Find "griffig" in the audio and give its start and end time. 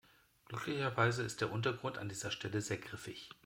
2.77-3.29